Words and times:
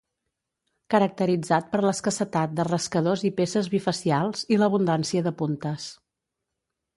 Caracteritzat 0.93 1.67
per 1.73 1.81
l'escassetat 1.85 2.55
de 2.61 2.65
rascadors 2.69 3.25
i 3.29 3.31
peces 3.41 3.69
bifacials, 3.75 4.43
i 4.57 4.59
l'abundància 4.63 5.25
de 5.29 5.35
puntes. 5.43 5.87